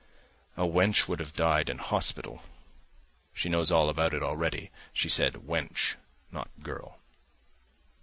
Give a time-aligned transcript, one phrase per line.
[0.57, 2.41] "A wench would have died in hospital..."
[3.35, 5.93] (She knows all about it already: she said "wench,"
[6.31, 6.97] not "girl.")